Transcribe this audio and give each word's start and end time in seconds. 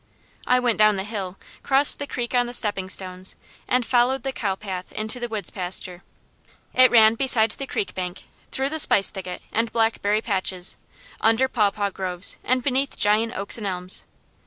I 0.47 0.59
went 0.59 0.79
down 0.79 0.95
the 0.95 1.03
hill, 1.03 1.37
crossed 1.61 1.99
the 1.99 2.07
creek 2.07 2.33
on 2.33 2.47
the 2.47 2.55
stepping 2.55 2.89
stones, 2.89 3.35
and 3.67 3.85
followed 3.85 4.23
the 4.23 4.31
cowpath 4.33 4.91
into 4.93 5.19
the 5.19 5.27
woods 5.29 5.51
pasture. 5.51 6.01
It 6.73 6.89
ran 6.89 7.13
beside 7.13 7.51
the 7.51 7.67
creek 7.67 7.93
bank 7.93 8.23
through 8.51 8.69
the 8.69 8.79
spice 8.79 9.11
thicket 9.11 9.43
and 9.51 9.71
blackberry 9.71 10.23
patches, 10.23 10.75
under 11.21 11.47
pawpaw 11.47 11.91
groves, 11.91 12.39
and 12.43 12.63
beneath 12.63 12.97
giant 12.97 13.37
oaks 13.37 13.59
and 13.59 13.67
elms. 13.67 14.03